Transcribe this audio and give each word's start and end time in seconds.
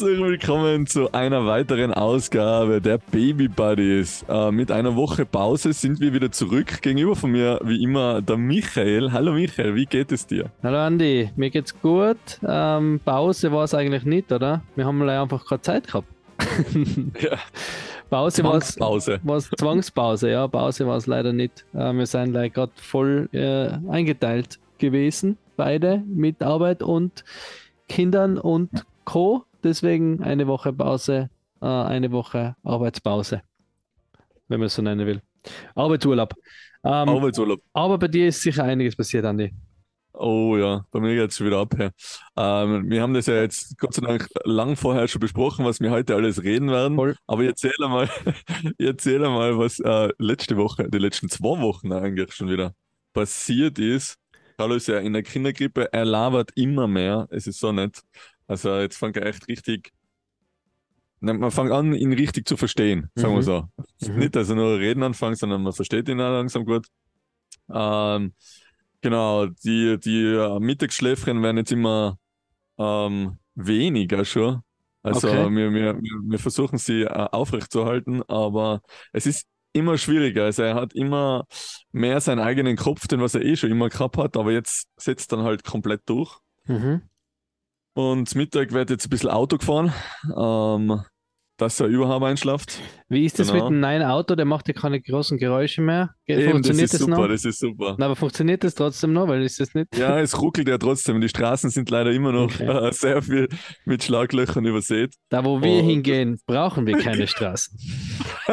herzlich 0.00 0.18
willkommen 0.18 0.86
zu 0.86 1.12
einer 1.12 1.44
weiteren 1.44 1.92
Ausgabe 1.92 2.80
der 2.80 2.96
Baby 2.96 3.48
Buddies. 3.48 4.24
Äh, 4.30 4.50
mit 4.50 4.72
einer 4.72 4.96
Woche 4.96 5.26
Pause 5.26 5.74
sind 5.74 6.00
wir 6.00 6.14
wieder 6.14 6.32
zurück. 6.32 6.80
Gegenüber 6.80 7.14
von 7.14 7.32
mir, 7.32 7.60
wie 7.64 7.82
immer, 7.82 8.22
der 8.22 8.38
Michael. 8.38 9.12
Hallo 9.12 9.34
Michael, 9.34 9.74
wie 9.74 9.84
geht 9.84 10.10
es 10.10 10.26
dir? 10.26 10.50
Hallo 10.62 10.78
Andi, 10.78 11.30
mir 11.36 11.50
geht's 11.50 11.78
gut. 11.82 12.16
Ähm, 12.48 12.98
Pause 13.04 13.52
war 13.52 13.64
es 13.64 13.74
eigentlich 13.74 14.04
nicht, 14.04 14.32
oder? 14.32 14.62
Wir 14.74 14.86
haben 14.86 15.06
einfach 15.06 15.44
keine 15.44 15.60
Zeit 15.60 15.86
gehabt. 15.86 16.08
Ja. 17.20 17.36
Pause 18.08 18.42
war 18.42 18.52
Zwangspause. 18.52 19.20
es 19.36 19.50
Zwangspause, 19.50 20.30
ja. 20.30 20.48
Pause 20.48 20.86
war 20.86 20.96
es 20.96 21.06
leider 21.06 21.34
nicht. 21.34 21.66
Äh, 21.74 21.92
wir 21.92 22.06
sind 22.06 22.32
leider 22.32 22.48
gerade 22.48 22.72
voll 22.76 23.28
äh, 23.32 23.68
eingeteilt 23.90 24.60
gewesen, 24.78 25.36
beide 25.58 26.02
mit 26.06 26.42
Arbeit 26.42 26.82
und 26.82 27.22
Kindern 27.86 28.38
und 28.38 28.70
Co. 29.04 29.44
Deswegen 29.62 30.22
eine 30.22 30.46
Woche 30.46 30.72
Pause, 30.72 31.30
äh, 31.60 31.66
eine 31.66 32.10
Woche 32.12 32.56
Arbeitspause, 32.62 33.42
wenn 34.48 34.60
man 34.60 34.66
es 34.66 34.74
so 34.74 34.82
nennen 34.82 35.06
will. 35.06 35.22
Arbeitsurlaub. 35.74 36.34
Ähm, 36.82 37.08
Arbeitsurlaub. 37.08 37.60
aber 37.72 37.98
bei 37.98 38.08
dir 38.08 38.28
ist 38.28 38.40
sicher 38.40 38.64
einiges 38.64 38.96
passiert, 38.96 39.24
Andi. 39.24 39.52
Oh 40.12 40.56
ja, 40.56 40.84
bei 40.90 41.00
mir 41.00 41.14
geht 41.14 41.30
es 41.30 41.36
schon 41.36 41.46
wieder 41.46 41.60
ab. 41.60 41.74
Ja. 41.78 41.90
Ähm, 42.36 42.90
wir 42.90 43.00
haben 43.00 43.14
das 43.14 43.26
ja 43.26 43.40
jetzt 43.40 43.78
Gott 43.78 43.94
sei 43.94 44.06
Dank 44.06 44.28
lang 44.44 44.76
vorher 44.76 45.08
schon 45.08 45.20
besprochen, 45.20 45.64
was 45.64 45.80
wir 45.80 45.90
heute 45.90 46.14
alles 46.14 46.42
reden 46.42 46.70
werden. 46.70 46.96
Voll. 46.96 47.16
Aber 47.26 47.42
ich 47.42 47.48
erzähle 47.48 47.88
mal, 47.88 48.08
ich 48.78 48.86
erzähle 48.86 49.28
mal, 49.30 49.56
was 49.56 49.78
äh, 49.80 50.10
letzte 50.18 50.56
Woche, 50.56 50.88
die 50.90 50.98
letzten 50.98 51.28
zwei 51.28 51.60
Wochen 51.60 51.92
eigentlich 51.92 52.34
schon 52.34 52.50
wieder 52.50 52.74
passiert 53.12 53.78
ist. 53.78 54.16
Carlo 54.58 54.74
ist 54.74 54.88
ja 54.88 54.98
in 54.98 55.14
der 55.14 55.22
Kindergrippe, 55.22 55.90
er 55.90 56.04
labert 56.04 56.50
immer 56.54 56.86
mehr. 56.86 57.26
Es 57.30 57.46
ist 57.46 57.60
so 57.60 57.72
nett. 57.72 58.02
Also 58.50 58.76
jetzt 58.78 58.96
fängt 58.96 59.16
er 59.16 59.26
echt 59.26 59.46
richtig. 59.46 59.92
Man 61.20 61.50
fängt 61.50 61.70
an, 61.70 61.92
ihn 61.94 62.12
richtig 62.14 62.48
zu 62.48 62.56
verstehen, 62.56 63.10
sagen 63.14 63.34
wir 63.34 63.40
Mhm. 63.40 63.42
so. 63.42 63.68
Mhm. 64.08 64.18
Nicht, 64.18 64.34
dass 64.36 64.48
er 64.48 64.56
nur 64.56 64.78
reden 64.78 65.02
anfängt, 65.02 65.38
sondern 65.38 65.62
man 65.62 65.72
versteht 65.72 66.08
ihn 66.08 66.20
auch 66.20 66.30
langsam 66.32 66.64
gut. 66.64 66.86
Ähm, 67.72 68.34
genau, 69.02 69.46
die, 69.46 69.98
die 70.00 70.24
äh, 70.24 70.58
Mittagsschläfchen 70.58 71.42
werden 71.42 71.58
jetzt 71.58 71.72
immer 71.72 72.16
ähm, 72.78 73.38
weniger 73.54 74.24
schon. 74.24 74.62
Also 75.02 75.28
Okay. 75.28 75.50
wir, 75.54 75.72
wir, 75.72 75.94
wir 76.02 76.20
wir 76.30 76.38
versuchen 76.38 76.78
sie 76.78 77.02
äh, 77.02 77.06
aufrechtzuerhalten, 77.08 78.22
aber 78.28 78.80
es 79.12 79.26
ist 79.26 79.46
immer 79.72 79.98
schwieriger. 79.98 80.44
Also 80.46 80.62
er 80.62 80.74
hat 80.74 80.94
immer 80.94 81.44
mehr 81.92 82.20
seinen 82.20 82.40
eigenen 82.40 82.76
Kopf, 82.76 83.06
den 83.08 83.20
was 83.20 83.34
er 83.34 83.42
eh 83.42 83.56
schon 83.56 83.70
immer 83.70 83.90
gehabt 83.90 84.16
hat, 84.16 84.36
aber 84.36 84.52
jetzt 84.52 84.88
setzt 84.96 85.32
dann 85.32 85.42
halt 85.42 85.64
komplett 85.64 86.02
durch. 86.06 86.38
Mhm. 86.66 87.02
Und 87.94 88.34
Mittag 88.34 88.72
wird 88.72 88.90
jetzt 88.90 89.06
ein 89.06 89.10
bisschen 89.10 89.30
Auto 89.30 89.58
gefahren, 89.58 89.92
ähm, 90.36 91.02
dass 91.56 91.78
er 91.80 91.88
überhaupt 91.88 92.24
einschlaft. 92.24 92.80
Wie 93.08 93.24
ist 93.26 93.38
das 93.38 93.48
Genau. 93.48 93.64
mit 93.64 93.70
dem 93.72 93.80
neuen 93.80 94.02
Auto? 94.02 94.34
Der 94.34 94.46
macht 94.46 94.68
ja 94.68 94.72
keine 94.74 95.00
großen 95.02 95.36
Geräusche 95.36 95.82
mehr. 95.82 96.14
Eben, 96.26 96.40
das 96.42 96.50
funktioniert 96.52 96.84
ist 96.84 96.94
das, 96.94 97.00
super, 97.00 97.16
noch? 97.18 97.28
das 97.28 97.44
ist 97.44 97.58
super. 97.58 97.96
Na, 97.98 98.06
aber 98.06 98.16
funktioniert 98.16 98.64
das 98.64 98.74
trotzdem 98.76 99.12
noch? 99.12 99.28
Weil 99.28 99.42
ist 99.42 99.60
das 99.60 99.74
nicht. 99.74 99.94
Ja, 99.96 100.18
es 100.20 100.40
ruckelt 100.40 100.68
ja 100.68 100.78
trotzdem. 100.78 101.20
Die 101.20 101.28
Straßen 101.28 101.68
sind 101.68 101.90
leider 101.90 102.12
immer 102.12 102.32
noch 102.32 102.44
Okay. 102.44 102.64
äh, 102.66 102.92
sehr 102.92 103.20
viel 103.20 103.48
mit 103.84 104.02
Schlaglöchern 104.04 104.64
übersät. 104.64 105.14
Da, 105.28 105.44
wo 105.44 105.60
wir 105.60 105.82
Oh. 105.82 105.86
hingehen, 105.86 106.40
brauchen 106.46 106.86
wir 106.86 106.96
keine 106.96 107.26
Straßen. 107.26 107.76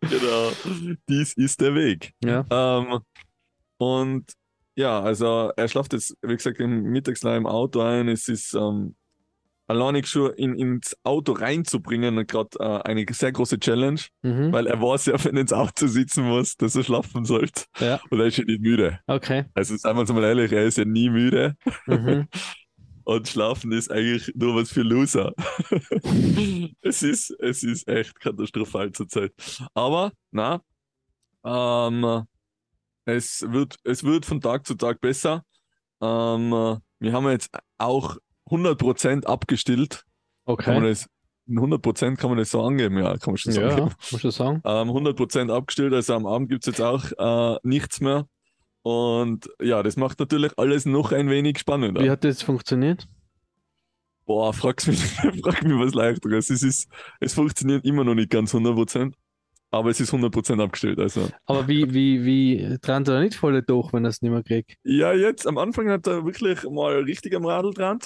genau, 0.00 0.50
dies 1.08 1.32
ist 1.32 1.60
der 1.60 1.74
Weg. 1.74 2.12
Ja. 2.22 2.44
Ähm, 2.50 3.00
und 3.78 4.32
ja, 4.76 5.00
also 5.00 5.50
er 5.56 5.68
schlaft 5.68 5.92
jetzt, 5.92 6.16
wie 6.22 6.34
gesagt, 6.36 6.58
im 6.60 6.82
Mittagsleih 6.84 7.36
im 7.36 7.46
Auto 7.46 7.80
ein. 7.80 8.08
Es 8.08 8.28
ist 8.28 8.54
ähm, 8.54 8.94
alleinig 9.66 10.06
schon 10.06 10.32
in, 10.34 10.54
ins 10.54 10.96
Auto 11.04 11.32
reinzubringen, 11.32 12.26
gerade 12.26 12.58
äh, 12.58 12.82
eine 12.88 13.04
sehr 13.10 13.32
große 13.32 13.58
Challenge, 13.60 14.00
Mhm. 14.22 14.52
weil 14.52 14.66
er 14.66 14.80
weiß 14.80 15.06
ja, 15.06 15.24
wenn 15.24 15.36
er 15.36 15.42
ins 15.42 15.52
Auto 15.52 15.86
sitzen 15.86 16.24
muss, 16.24 16.56
dass 16.56 16.74
er 16.76 16.84
schlafen 16.84 17.24
sollte. 17.24 17.64
Ja. 17.80 18.00
Und 18.10 18.20
er 18.20 18.26
ist 18.26 18.38
ja 18.38 18.44
nicht 18.44 18.60
müde. 18.60 18.98
Okay. 19.06 19.44
Also 19.54 19.76
seien 19.76 19.96
wir 19.96 20.00
uns 20.00 20.12
mal 20.12 20.24
ehrlich, 20.24 20.52
er 20.52 20.64
ist 20.64 20.78
ja 20.78 20.84
nie 20.84 21.10
müde. 21.10 21.54
Mhm. 21.86 22.28
Und 23.04 23.26
schlafen 23.26 23.72
ist 23.72 23.90
eigentlich 23.90 24.32
nur 24.36 24.54
was 24.54 24.70
für 24.70 24.82
Loser. 24.82 25.32
es, 26.82 27.02
ist, 27.02 27.30
es 27.40 27.64
ist 27.64 27.88
echt 27.88 28.18
katastrophal 28.20 28.92
zurzeit. 28.92 29.32
Aber, 29.74 30.12
na, 30.30 30.60
ähm, 31.44 32.22
es, 33.04 33.44
wird, 33.48 33.76
es 33.84 34.04
wird 34.04 34.26
von 34.26 34.40
Tag 34.40 34.66
zu 34.66 34.74
Tag 34.74 35.00
besser. 35.00 35.44
Ähm, 36.00 36.50
wir 36.98 37.12
haben 37.12 37.28
jetzt 37.30 37.50
auch 37.78 38.16
100% 38.50 39.24
abgestillt. 39.26 40.04
Kann 40.46 40.74
man 40.74 40.76
Okay. 40.84 40.88
das, 40.88 41.08
100% 41.48 42.16
kann 42.16 42.30
man 42.30 42.38
das 42.38 42.50
so 42.50 42.62
angeben? 42.62 42.98
Ja, 42.98 43.16
kann 43.18 43.32
man 43.32 43.36
schon 43.36 43.52
Ja, 43.54 43.70
sagen. 43.70 43.94
muss 44.10 44.24
ich 44.24 44.34
sagen. 44.34 44.60
Ähm, 44.64 44.88
100% 44.90 45.50
abgestillt, 45.52 45.92
also 45.94 46.14
am 46.14 46.26
Abend 46.26 46.48
gibt 46.48 46.66
es 46.66 46.76
jetzt 46.76 46.80
auch 46.80 47.04
äh, 47.18 47.58
nichts 47.62 48.00
mehr. 48.00 48.26
Und 48.82 49.48
ja, 49.60 49.82
das 49.84 49.96
macht 49.96 50.18
natürlich 50.18 50.58
alles 50.58 50.86
noch 50.86 51.12
ein 51.12 51.30
wenig 51.30 51.58
spannender. 51.58 52.00
Wie 52.02 52.10
hat 52.10 52.24
das 52.24 52.42
funktioniert? 52.42 53.06
Boah, 54.24 54.52
frag's 54.52 54.86
mich, 54.86 55.00
frag 55.42 55.62
mich 55.64 55.78
was 55.78 55.94
leichteres. 55.94 56.50
Es 56.50 56.62
ist, 56.62 56.88
es 57.20 57.34
funktioniert 57.34 57.84
immer 57.84 58.04
noch 58.04 58.14
nicht 58.14 58.30
ganz 58.30 58.54
100%, 58.54 59.14
aber 59.72 59.90
es 59.90 59.98
ist 59.98 60.12
100% 60.12 60.62
abgestellt. 60.62 61.00
Also, 61.00 61.28
Aber 61.46 61.66
wie, 61.66 61.92
wie, 61.92 62.24
wie 62.24 62.78
trennt 62.80 63.08
er 63.08 63.14
da 63.14 63.20
nicht 63.20 63.34
voll 63.34 63.60
durch, 63.62 63.92
wenn 63.92 64.04
er 64.04 64.10
es 64.10 64.22
nicht 64.22 64.30
mehr 64.30 64.44
kriegt? 64.44 64.76
ja, 64.84 65.12
jetzt 65.12 65.46
am 65.48 65.58
Anfang 65.58 65.88
hat 65.90 66.06
er 66.06 66.24
wirklich 66.24 66.62
mal 66.70 66.94
richtig 67.02 67.34
am 67.34 67.44
Radl 67.44 67.72
dran. 67.74 67.98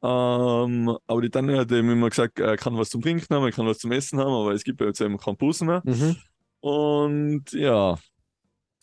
Ähm, 0.00 0.96
aber 1.08 1.22
die 1.22 1.30
Tanja 1.30 1.58
hat 1.58 1.70
ihm 1.72 1.90
immer 1.90 2.08
gesagt, 2.08 2.38
er 2.38 2.56
kann 2.56 2.76
was 2.76 2.90
zum 2.90 3.02
Trinken 3.02 3.34
haben, 3.34 3.44
er 3.44 3.50
kann 3.52 3.66
was 3.66 3.78
zum 3.78 3.90
Essen 3.92 4.18
haben, 4.20 4.30
aber 4.32 4.52
es 4.52 4.62
gibt 4.62 4.80
ja 4.80 4.86
jetzt 4.86 5.00
eben 5.00 5.16
keinen 5.18 5.36
Bussen 5.36 5.66
mehr. 5.66 5.82
Mhm. 5.84 6.16
Und 6.60 7.52
ja, 7.52 7.96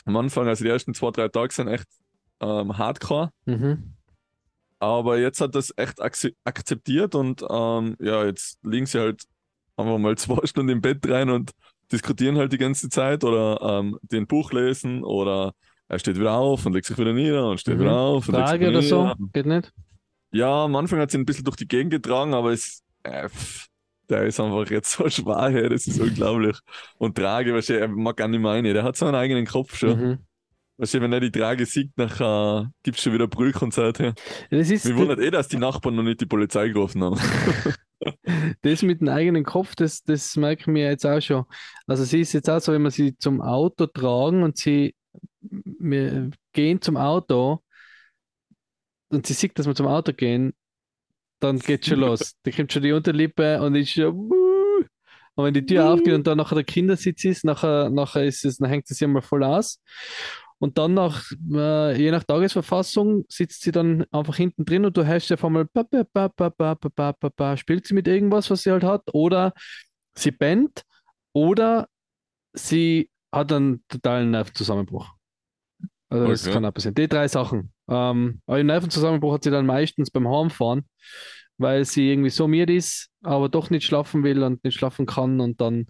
am 0.06 0.18
Anfang, 0.18 0.48
also 0.48 0.64
die 0.64 0.70
ersten 0.70 0.94
zwei, 0.94 1.12
drei 1.12 1.30
Tage 1.30 1.54
sind 1.54 1.68
echt 1.70 1.88
ähm, 2.42 2.78
hardcore. 2.78 3.32
Mhm. 3.46 3.94
Aber 4.80 5.18
jetzt 5.18 5.40
hat 5.40 5.56
das 5.56 5.74
echt 5.78 6.02
akze- 6.02 6.36
akzeptiert 6.44 7.16
und 7.16 7.44
ähm, 7.50 7.96
ja, 8.00 8.26
jetzt 8.26 8.60
liegen 8.64 8.86
sie 8.86 9.00
halt 9.00 9.24
einfach 9.78 9.98
mal 9.98 10.18
zwei 10.18 10.38
Stunden 10.46 10.70
im 10.72 10.82
Bett 10.82 11.08
rein 11.10 11.30
und 11.30 11.52
diskutieren 11.92 12.38
halt 12.38 12.52
die 12.52 12.58
ganze 12.58 12.90
Zeit 12.90 13.24
oder 13.24 13.60
ähm, 13.80 13.98
den 14.02 14.26
Buch 14.28 14.52
lesen 14.52 15.04
oder 15.04 15.54
er 15.88 16.00
steht 16.00 16.18
wieder 16.20 16.34
auf 16.34 16.66
und 16.66 16.74
legt 16.74 16.88
sich 16.88 16.98
wieder 16.98 17.14
nieder 17.14 17.48
und 17.50 17.60
steht 17.60 17.76
Mhm. 17.78 17.82
wieder 17.82 17.96
auf 17.98 18.28
und 18.28 18.36
legt 18.36 18.48
sich 18.48 18.58
Frage 18.58 18.70
oder 18.70 18.82
so? 18.82 19.14
Geht 19.34 19.46
nicht? 19.46 19.72
Ja, 20.32 20.66
am 20.66 20.76
Anfang 20.76 21.00
hat 21.00 21.12
sie 21.12 21.18
ihn 21.18 21.22
ein 21.22 21.26
bisschen 21.26 21.46
durch 21.46 21.58
die 21.58 21.68
Gegend 21.68 21.92
getragen, 21.92 22.34
aber 22.34 22.52
es, 22.52 22.82
äh, 23.04 23.30
pff, 23.30 23.68
der 24.10 24.24
ist 24.26 24.40
einfach 24.40 24.70
jetzt 24.72 24.92
so 24.92 25.08
schwer, 25.10 25.50
hey, 25.52 25.70
das 25.70 25.86
ist 25.88 26.00
unglaublich. 26.00 26.58
Und 26.98 27.16
Trage, 27.18 27.54
weißt 27.54 27.70
du, 27.70 27.80
er 27.80 27.88
mag 27.88 28.18
gar 28.18 28.28
nicht 28.28 28.44
rein, 28.44 28.64
der 28.64 28.84
hat 28.84 28.98
so 28.98 29.06
einen 29.06 29.16
eigenen 29.16 29.46
Kopf 29.46 29.78
schon. 29.78 30.00
Mhm. 30.00 30.18
Weißt 30.78 30.96
du, 30.96 31.02
wenn 31.02 31.14
er 31.14 31.22
die 31.22 31.32
Trage 31.32 31.66
sieht, 31.66 31.96
nachher 31.98 32.70
gibt 32.84 32.98
es 32.98 33.04
schon 33.04 33.14
wieder 33.14 33.28
Brüche 33.28 33.64
und 33.64 33.74
so. 33.74 33.84
Hey. 33.96 34.12
Das 34.50 34.70
ist 34.70 34.84
Mir 34.86 34.98
wundert 34.98 35.20
eh, 35.20 35.32
dass 35.32 35.48
die 35.48 35.58
Nachbarn 35.58 35.96
noch 35.96 36.04
nicht 36.04 36.20
die 36.20 36.26
Polizei 36.26 36.68
gerufen 36.68 37.02
haben. 37.04 37.18
das 38.62 38.82
mit 38.82 39.02
dem 39.02 39.10
eigenen 39.10 39.44
Kopf, 39.44 39.76
das, 39.76 40.04
das 40.04 40.36
merken 40.36 40.76
wir 40.76 40.84
jetzt 40.90 41.06
auch 41.06 41.22
schon. 41.22 41.46
Also 41.88 42.04
sie 42.04 42.22
ist 42.22 42.34
jetzt 42.34 42.50
auch 42.50 42.60
so, 42.60 42.74
wenn 42.74 42.84
wir 42.84 42.92
sie 42.92 43.18
zum 43.18 43.42
Auto 43.42 43.86
tragen 43.88 44.44
und 44.44 44.58
sie 44.58 44.96
wir 45.42 46.32
gehen 46.54 46.82
zum 46.82 46.98
Auto 46.98 47.64
und 49.10 49.26
sie 49.26 49.34
sieht, 49.34 49.58
dass 49.58 49.68
wir 49.68 49.76
zum 49.76 49.88
Auto 49.88 50.14
gehen, 50.14 50.54
dann 51.40 51.60
geht 51.60 51.86
schon 51.86 52.00
los. 52.00 52.36
Da 52.44 52.52
kommt 52.52 52.74
schon 52.74 52.84
die 52.84 52.92
Unterlippe 52.92 53.62
und 53.62 53.76
ist 53.76 53.92
schon 53.92 54.32
und 55.38 55.44
wenn 55.44 55.54
die 55.54 55.66
Tür 55.66 55.90
aufgeht 55.90 56.14
und 56.14 56.26
dann 56.28 56.38
nachher 56.38 56.56
der 56.56 56.64
Kindersitz 56.64 57.26
ist, 57.26 57.44
nachher, 57.44 57.90
nachher 57.90 58.24
ist 58.24 58.46
es, 58.46 58.58
dann 58.58 58.70
hängt 58.70 58.90
es 58.90 58.98
sie 58.98 59.06
mal 59.06 59.22
voll 59.22 59.44
aus. 59.44 59.82
Und 60.60 60.78
dann 60.78 60.94
nach, 60.94 61.24
äh, 61.52 62.02
je 62.02 62.12
nach 62.12 62.24
Tagesverfassung, 62.24 63.26
sitzt 63.28 63.62
sie 63.62 63.72
dann 63.72 64.06
einfach 64.12 64.38
hinten 64.38 64.66
drin 64.66 64.86
und 64.86 64.96
du 64.96 65.06
hörst 65.06 65.32
auf 65.32 65.44
einmal, 65.44 65.66
ba, 65.66 65.84
ba, 65.84 67.14
ba, 67.14 67.58
spielt 67.58 67.86
sie 67.86 67.94
mit 67.94 68.08
irgendwas, 68.08 68.50
was 68.50 68.64
sie 68.64 68.72
halt 68.72 68.84
hat, 68.84 69.04
oder 69.14 69.54
sie 70.18 70.32
bennt, 70.32 70.84
oder 71.34 71.88
sie 72.54 73.10
hat 73.34 73.52
einen 73.52 73.84
totalen 73.90 74.32
Nervenzusammenbruch. 74.32 75.14
Also 76.10 76.24
okay. 76.24 76.32
das 76.32 76.46
kann 76.46 76.66
auch 76.66 76.74
passieren. 76.74 76.96
Die 76.96 77.08
drei 77.08 77.28
Sachen. 77.28 77.74
Ähm, 77.90 78.42
aber 78.46 78.60
im 78.60 78.68
Nervenzusammenbruch 78.68 79.34
hat 79.34 79.44
sie 79.44 79.52
dann 79.52 79.66
meistens 79.66 80.10
beim 80.10 80.28
Heimfahren 80.28 80.88
weil 81.58 81.86
sie 81.86 82.12
irgendwie 82.12 82.30
so 82.30 82.48
müde 82.48 82.76
ist, 82.76 83.10
aber 83.24 83.50
doch 83.50 83.70
nicht 83.70 83.86
schlafen 83.86 84.24
will 84.24 84.44
und 84.44 84.64
nicht 84.64 84.78
schlafen 84.78 85.06
kann 85.06 85.40
und 85.40 85.62
dann, 85.62 85.88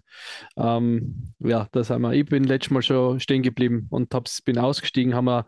ähm, 0.56 1.32
ja, 1.38 1.68
das 1.72 1.90
haben 1.90 2.02
wir. 2.02 2.12
Ich 2.12 2.26
bin 2.26 2.44
letztes 2.44 2.70
Mal 2.70 2.82
schon 2.82 3.20
stehen 3.20 3.42
geblieben 3.42 3.86
und 3.90 4.14
hab's, 4.14 4.42
bin 4.42 4.58
ausgestiegen, 4.58 5.14
haben 5.14 5.26
wir 5.26 5.46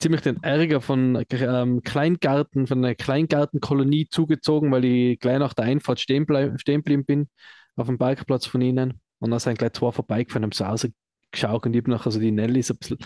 ziemlich 0.00 0.22
den 0.22 0.42
Ärger 0.42 0.80
von 0.80 1.24
ähm, 1.30 1.82
Kleingarten, 1.82 2.66
von 2.66 2.84
einer 2.84 2.94
Kleingartenkolonie 2.94 4.08
zugezogen, 4.08 4.72
weil 4.72 4.84
ich 4.84 5.20
gleich 5.20 5.38
nach 5.38 5.54
der 5.54 5.66
Einfahrt 5.66 6.00
stehen, 6.00 6.26
bleib, 6.26 6.60
stehen 6.60 6.78
geblieben 6.78 7.04
bin 7.04 7.28
auf 7.76 7.86
dem 7.86 7.98
Parkplatz 7.98 8.46
von 8.46 8.60
ihnen 8.60 9.00
und 9.18 9.30
dann 9.30 9.38
sind 9.38 9.58
gleich 9.58 9.72
zwei 9.72 9.92
vorbeigefahren, 9.92 10.44
haben 10.44 10.52
so 10.52 10.64
rausgeschaut 10.64 11.66
und 11.66 11.74
ich 11.74 11.82
habe 11.82 11.90
nachher 11.90 12.10
so 12.10 12.18
die 12.18 12.32
Nelly 12.32 12.62
so 12.62 12.74
ein 12.74 12.78
bisschen 12.78 12.98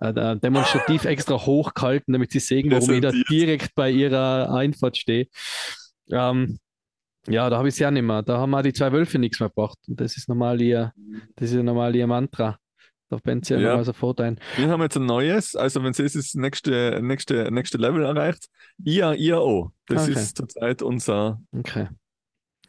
äh, 0.00 0.36
demonstrativ 0.36 1.04
extra 1.04 1.34
hochgehalten, 1.34 2.12
damit 2.12 2.32
sie 2.32 2.40
sehen, 2.40 2.70
warum 2.70 2.90
ich 2.90 3.00
da 3.00 3.12
direkt 3.28 3.74
bei 3.74 3.90
ihrer 3.90 4.52
Einfahrt 4.52 4.96
stehe. 4.96 5.26
Ähm, 6.12 6.58
ja, 7.28 7.50
da 7.50 7.58
habe 7.58 7.68
ich 7.68 7.74
es 7.74 7.78
ja 7.78 7.90
nicht 7.90 8.02
mehr. 8.02 8.22
Da 8.22 8.38
haben 8.38 8.54
auch 8.54 8.62
die 8.62 8.72
zwei 8.72 8.92
Wölfe 8.92 9.18
nichts 9.18 9.40
mehr 9.40 9.48
gebracht. 9.50 9.78
Und 9.88 10.00
das 10.00 10.16
ist 10.16 10.28
normal 10.28 10.60
ihr, 10.60 10.92
das 11.36 11.52
ist 11.52 11.62
normal 11.62 11.94
ihr 11.94 12.06
Mantra. 12.06 12.56
Da 13.10 13.16
brennt 13.22 13.44
sie 13.44 13.54
ja, 13.54 13.60
Ja. 13.60 13.84
sofort 13.84 14.20
ein. 14.20 14.38
Wir 14.56 14.68
haben 14.68 14.80
jetzt 14.82 14.96
ein 14.96 15.04
neues, 15.04 15.56
also 15.56 15.82
wenn 15.82 15.90
es 15.90 15.96
das 16.12 16.34
nächste, 16.34 17.00
nächste, 17.02 17.50
nächste 17.50 17.76
Level 17.76 18.04
erreicht, 18.04 18.46
IA, 18.84 19.14
IAO. 19.14 19.72
Das 19.88 20.04
Okay. 20.04 20.12
ist 20.12 20.36
zurzeit 20.36 20.80
unser, 20.80 21.40
Okay. 21.52 21.88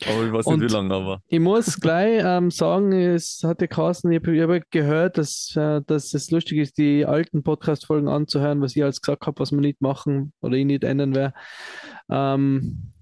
aber 0.04 0.26
ich 0.26 0.34
weiß 0.34 0.48
Und- 0.48 0.60
nicht 0.62 0.72
wie 0.72 0.74
lange, 0.74 0.96
aber. 0.96 1.22
Ich 1.28 1.40
muss 1.40 1.80
gleich 1.80 2.24
ähm, 2.26 2.50
sagen, 2.50 2.92
es 2.92 3.42
hatte 3.44 3.68
Carsten, 3.68 4.12
ich 4.12 4.20
habe 4.20 4.56
hab 4.56 4.72
gehört, 4.72 5.20
dass, 5.20 5.56
äh, 5.56 5.82
dass 5.86 6.12
es 6.16 6.32
lustig 6.32 6.58
ist, 6.58 6.78
die 6.80 7.06
alten 7.06 7.44
Podcast-Folgen 7.44 8.08
anzuhören, 8.10 8.62
was 8.62 8.76
ich 8.76 8.84
alles 8.84 9.00
gesagt 9.00 9.28
habe, 9.28 9.40
was 9.40 9.52
wir 9.52 9.60
nicht 9.62 9.80
machen 9.80 10.34
oder 10.42 10.56
ich 10.58 10.66
nicht 10.66 10.84
ändern 10.84 11.14
werde. 11.14 11.36
Ähm, 12.10 12.94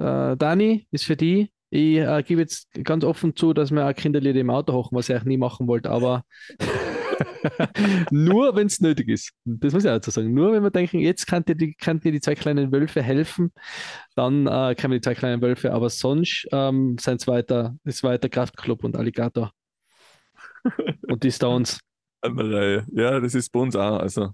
äh, 0.00 0.36
Dani, 0.36 0.86
ist 0.90 1.04
für 1.04 1.16
die. 1.16 1.52
Ich 1.70 1.98
äh, 1.98 2.22
gebe 2.26 2.40
jetzt 2.40 2.68
ganz 2.84 3.04
offen 3.04 3.36
zu, 3.36 3.52
dass 3.52 3.70
wir 3.70 3.86
auch 3.86 3.94
Kinderlieder 3.94 4.40
im 4.40 4.50
Auto 4.50 4.72
hochen, 4.72 4.96
was 4.96 5.08
ich 5.08 5.14
eigentlich 5.14 5.26
nie 5.26 5.36
machen 5.36 5.68
wollte, 5.68 5.90
aber 5.90 6.24
nur 8.10 8.56
wenn 8.56 8.66
es 8.66 8.80
nötig 8.80 9.08
ist. 9.08 9.30
Das 9.44 9.72
muss 9.72 9.84
ich 9.84 9.90
auch 9.90 9.94
dazu 9.94 10.10
sagen. 10.10 10.34
Nur 10.34 10.52
wenn 10.52 10.62
wir 10.62 10.70
denken, 10.70 10.98
jetzt 10.98 11.26
kann 11.26 11.44
dir 11.44 11.54
die, 11.54 11.74
kann 11.74 12.00
dir 12.00 12.12
die 12.12 12.20
zwei 12.20 12.34
kleinen 12.34 12.72
Wölfe 12.72 13.02
helfen, 13.02 13.52
dann 14.16 14.46
äh, 14.46 14.74
wir 14.76 14.98
die 14.98 15.00
zwei 15.00 15.14
kleinen 15.14 15.42
Wölfe, 15.42 15.72
aber 15.72 15.90
sonst 15.90 16.48
ähm, 16.50 16.96
es 16.98 17.26
weiter, 17.26 17.76
ist 17.84 18.02
weiter 18.02 18.28
Kraftclub 18.28 18.82
und 18.82 18.96
Alligator. 18.96 19.52
und 21.08 21.22
die 21.22 21.30
Stones. 21.30 21.78
Ja, 22.92 23.20
das 23.20 23.34
ist 23.34 23.50
bei 23.50 23.60
uns 23.60 23.76
auch. 23.76 24.00
Also, 24.00 24.30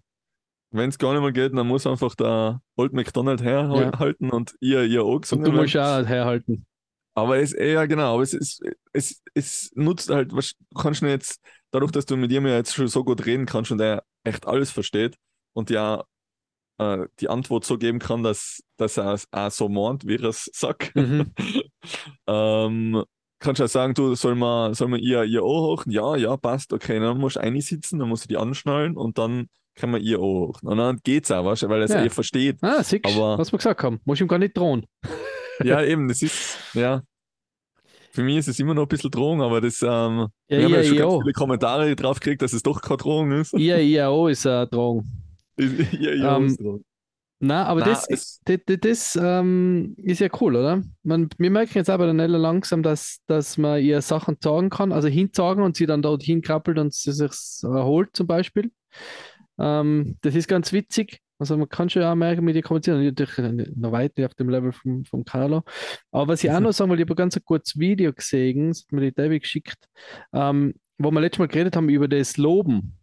wenn 0.76 0.90
es 0.90 0.98
gar 0.98 1.12
nicht 1.12 1.22
mehr 1.22 1.32
geht, 1.32 1.56
dann 1.56 1.66
muss 1.66 1.86
einfach 1.86 2.14
der 2.14 2.60
Old 2.76 2.92
McDonald 2.92 3.42
herhalten 3.42 4.30
und 4.30 4.54
ihr, 4.60 4.84
ihr 4.84 5.02
auch 5.02 5.20
Und 5.30 5.44
du 5.44 5.52
musst 5.52 5.76
auch 5.76 6.06
herhalten. 6.06 6.66
Aber 7.14 7.38
es, 7.38 7.52
ja, 7.52 7.86
genau, 7.86 8.14
aber 8.14 8.22
es 8.22 8.34
ist, 8.34 8.62
es, 8.92 9.22
es 9.32 9.70
nutzt 9.74 10.10
halt, 10.10 10.34
was, 10.34 10.52
du 10.70 10.80
kannst 10.80 11.02
nicht 11.02 11.12
jetzt, 11.12 11.40
dadurch, 11.70 11.90
dass 11.90 12.04
du 12.04 12.16
mit 12.16 12.30
ihm 12.30 12.46
ja 12.46 12.56
jetzt 12.56 12.74
schon 12.74 12.88
so 12.88 13.04
gut 13.04 13.24
reden 13.24 13.46
kannst 13.46 13.70
und 13.72 13.80
er 13.80 14.02
echt 14.24 14.46
alles 14.46 14.70
versteht 14.70 15.16
und 15.54 15.70
ja 15.70 16.04
äh, 16.78 17.06
die 17.20 17.28
Antwort 17.28 17.64
so 17.64 17.78
geben 17.78 17.98
kann, 17.98 18.22
dass, 18.22 18.62
dass 18.76 18.96
er 18.96 19.14
es 19.14 19.26
auch 19.30 19.50
so 19.50 19.68
meint, 19.68 20.06
wie 20.06 20.16
er 20.16 20.24
es 20.24 20.50
sagt, 20.52 20.94
Mhm. 20.94 21.32
ähm, 22.26 23.04
kannst 23.38 23.60
du 23.60 23.64
ja 23.64 23.68
sagen, 23.68 23.94
du, 23.94 24.14
soll 24.14 24.34
man, 24.34 24.74
soll 24.74 24.88
man 24.88 25.00
ihr, 25.00 25.24
ihr 25.24 25.44
Ohr 25.44 25.62
hochen? 25.62 25.90
Ja, 25.90 26.16
ja, 26.16 26.36
passt, 26.36 26.72
okay, 26.72 26.98
dann 26.98 27.18
musst 27.18 27.36
du 27.36 27.40
einsitzen, 27.40 27.98
dann 27.98 28.08
musst 28.08 28.24
du 28.24 28.28
die 28.28 28.36
anschnallen 28.36 28.96
und 28.96 29.18
dann 29.18 29.48
kann 29.76 29.90
man 29.90 30.00
ihr 30.02 30.18
hochen. 30.18 30.66
Und 30.66 30.78
dann 30.78 30.98
geht's 31.04 31.30
auch, 31.30 31.44
weißt 31.44 31.62
du, 31.62 31.68
weil 31.68 31.80
er 31.80 31.84
es 31.84 31.92
Ja. 31.92 32.04
eh 32.04 32.08
versteht. 32.10 32.56
Ah, 32.62 32.82
siehst 32.82 33.04
Aber- 33.06 33.38
was 33.38 33.52
wir 33.52 33.58
gesagt 33.58 33.82
haben. 33.82 34.00
Muss 34.04 34.20
ihm 34.20 34.28
gar 34.28 34.38
nicht 34.38 34.56
drohen. 34.56 34.86
Ja, 35.62 35.82
eben, 35.84 36.08
das 36.08 36.22
ist, 36.22 36.58
ja. 36.74 37.02
Für 38.10 38.22
mich 38.22 38.38
ist 38.38 38.48
es 38.48 38.58
immer 38.58 38.72
noch 38.72 38.82
ein 38.84 38.88
bisschen 38.88 39.10
Drohung, 39.10 39.42
aber 39.42 39.60
das, 39.60 39.82
ähm, 39.82 39.88
Ja, 39.88 40.58
wir 40.58 40.64
haben 40.64 40.72
ja 40.74 40.84
schon 40.84 40.96
ganz 40.96 41.22
viele 41.22 41.32
Kommentare 41.34 41.94
drauf 41.94 42.18
gekriegt, 42.18 42.40
dass 42.40 42.54
es 42.54 42.62
doch 42.62 42.80
keine 42.80 42.96
Drohung 42.96 43.32
ist. 43.32 43.52
IAO 43.52 44.28
ist 44.28 44.46
eine 44.46 44.66
Drohung. 44.66 45.04
ja, 45.58 46.12
ja, 46.12 46.36
Ähm, 46.36 46.46
ist 46.46 46.58
Drohung. 46.60 46.82
Na, 47.38 47.66
aber 47.66 47.80
Nein, 47.80 47.90
das, 47.90 48.06
das, 48.06 48.40
das, 48.46 48.78
das 48.80 49.18
ähm, 49.22 49.94
ist 49.98 50.20
ja 50.20 50.28
cool, 50.40 50.56
oder? 50.56 50.82
Man, 51.02 51.28
wir 51.36 51.50
merken 51.50 51.72
jetzt 51.74 51.90
aber 51.90 52.06
dann 52.06 52.16
langsam, 52.16 52.82
dass, 52.82 53.18
dass 53.26 53.58
man 53.58 53.82
ihr 53.82 54.00
Sachen 54.00 54.38
sagen 54.42 54.70
kann, 54.70 54.90
also 54.90 55.08
hinzagen 55.08 55.62
und 55.62 55.76
sie 55.76 55.84
dann 55.84 56.00
dort 56.00 56.22
hinkrabbelt 56.22 56.78
und 56.78 56.94
sie 56.94 57.12
sich 57.12 57.30
erholt 57.62 58.08
zum 58.14 58.26
Beispiel. 58.26 58.70
Ähm, 59.58 60.16
das 60.20 60.34
ist 60.34 60.48
ganz 60.48 60.72
witzig. 60.72 61.20
Also 61.38 61.56
man 61.56 61.68
kann 61.68 61.90
schon 61.90 62.02
auch 62.02 62.14
merken, 62.14 62.44
mit 62.44 62.56
ihr 62.56 62.62
kommunizieren. 62.62 63.04
Natürlich 63.04 63.76
noch 63.76 63.92
weit 63.92 64.16
nicht 64.16 64.26
auf 64.26 64.34
dem 64.34 64.48
Level 64.48 64.72
vom, 64.72 65.04
vom 65.04 65.24
Carlo. 65.24 65.62
Aber 66.10 66.32
was 66.32 66.44
ich 66.44 66.50
auch 66.50 66.60
noch 66.60 66.72
sagen 66.72 66.90
wollte, 66.90 67.02
ich 67.02 67.08
habe 67.08 67.14
ein 67.14 67.30
ganz 67.30 67.44
kurzes 67.44 67.78
Video 67.78 68.12
gesehen, 68.12 68.68
das 68.68 68.82
hat 68.82 68.92
mir 68.92 69.02
die 69.02 69.12
Debbie 69.12 69.40
geschickt, 69.40 69.88
ähm, 70.32 70.74
wo 70.98 71.10
wir 71.10 71.20
letztes 71.20 71.40
Mal 71.40 71.48
geredet 71.48 71.76
haben 71.76 71.88
über 71.88 72.08
das 72.08 72.36
Loben. 72.36 72.96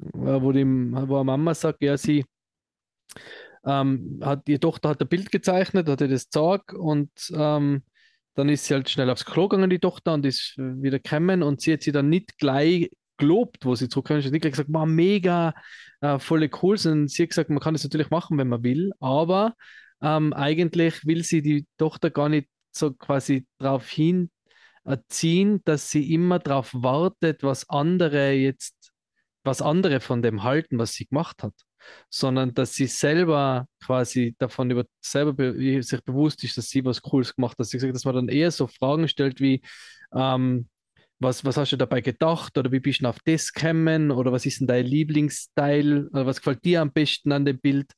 Äh, 0.00 0.40
Wo, 0.42 0.52
die, 0.52 0.64
wo 0.64 1.16
eine 1.16 1.24
Mama 1.24 1.54
sagt, 1.54 1.82
ja, 1.82 1.96
sie 1.96 2.24
ähm, 3.64 4.20
hat, 4.22 4.46
die 4.48 4.58
Tochter 4.58 4.90
hat 4.90 5.00
ein 5.00 5.08
Bild 5.08 5.30
gezeichnet, 5.30 5.88
hat 5.88 6.00
ihr 6.00 6.08
das 6.08 6.24
gezeigt 6.24 6.72
und 6.72 7.10
ähm, 7.34 7.82
dann 8.34 8.48
ist 8.48 8.64
sie 8.64 8.74
halt 8.74 8.88
schnell 8.88 9.10
aufs 9.10 9.24
Klo 9.24 9.48
gegangen, 9.48 9.70
die 9.70 9.78
Tochter, 9.78 10.14
und 10.14 10.24
ist 10.24 10.56
wieder 10.56 10.98
gekommen 10.98 11.42
und 11.42 11.60
sie 11.60 11.74
hat 11.74 11.82
sie 11.82 11.92
dann 11.92 12.08
nicht 12.08 12.38
gleich 12.38 12.90
gelobt, 13.20 13.64
wo 13.64 13.74
sie 13.74 13.86
hat 13.86 13.94
nicht 13.94 14.40
gleich 14.42 14.52
gesagt, 14.52 14.68
wow, 14.72 14.86
mega, 14.86 15.54
äh, 16.00 16.18
voll 16.18 16.48
cool, 16.62 16.76
sondern 16.78 17.08
sie 17.08 17.22
hat 17.22 17.30
gesagt, 17.30 17.50
man 17.50 17.60
kann 17.60 17.74
das 17.74 17.84
natürlich 17.84 18.10
machen, 18.10 18.38
wenn 18.38 18.48
man 18.48 18.62
will, 18.62 18.92
aber 19.00 19.54
ähm, 20.02 20.32
eigentlich 20.32 21.06
will 21.06 21.24
sie 21.24 21.42
die 21.42 21.66
Tochter 21.78 22.10
gar 22.10 22.28
nicht 22.28 22.48
so 22.72 22.92
quasi 22.92 23.46
darauf 23.58 23.88
hin 23.88 24.30
erziehen, 24.84 25.60
dass 25.64 25.90
sie 25.90 26.12
immer 26.12 26.38
darauf 26.38 26.72
wartet, 26.74 27.42
was 27.42 27.68
andere 27.68 28.32
jetzt, 28.32 28.92
was 29.44 29.62
andere 29.62 30.00
von 30.00 30.22
dem 30.22 30.42
halten, 30.42 30.78
was 30.78 30.94
sie 30.94 31.06
gemacht 31.06 31.42
hat 31.42 31.54
sondern 32.08 32.54
dass 32.54 32.74
sie 32.74 32.86
selber 32.86 33.66
quasi 33.84 34.34
davon 34.38 34.70
über 34.70 34.84
selber 35.00 35.32
be 35.32 35.82
sich 35.82 36.04
bewusst 36.04 36.42
ist, 36.44 36.56
dass 36.58 36.68
sie 36.68 36.84
was 36.84 37.02
Cooles 37.02 37.34
gemacht 37.34 37.58
hat. 37.58 37.66
Sie 37.66 37.76
gesagt, 37.76 37.94
dass 37.94 38.04
man 38.04 38.14
dann 38.14 38.28
eher 38.28 38.50
so 38.50 38.66
Fragen 38.66 39.08
stellt 39.08 39.40
wie, 39.40 39.62
ähm, 40.14 40.68
was, 41.20 41.44
was 41.44 41.56
hast 41.56 41.72
du 41.72 41.76
dabei 41.76 42.00
gedacht 42.00 42.56
oder 42.56 42.72
wie 42.72 42.80
bist 42.80 43.02
du 43.02 43.08
auf 43.08 43.18
das 43.24 43.52
gekommen 43.52 44.10
oder 44.10 44.32
was 44.32 44.46
ist 44.46 44.60
denn 44.60 44.66
dein 44.66 44.86
Lieblingsteil 44.86 46.08
oder 46.08 46.26
was 46.26 46.38
gefällt 46.38 46.64
dir 46.64 46.80
am 46.80 46.92
besten 46.92 47.30
an 47.32 47.44
dem 47.44 47.60
Bild? 47.60 47.92